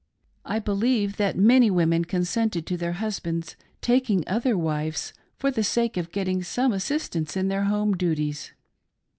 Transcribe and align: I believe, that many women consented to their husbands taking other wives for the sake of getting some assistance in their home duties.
I 0.45 0.57
believe, 0.57 1.17
that 1.17 1.37
many 1.37 1.69
women 1.69 2.05
consented 2.05 2.65
to 2.65 2.75
their 2.75 2.93
husbands 2.93 3.55
taking 3.81 4.23
other 4.27 4.57
wives 4.57 5.13
for 5.37 5.51
the 5.51 5.63
sake 5.63 5.95
of 5.95 6.11
getting 6.11 6.41
some 6.41 6.73
assistance 6.73 7.37
in 7.37 7.49
their 7.49 7.65
home 7.65 7.95
duties. 7.95 8.51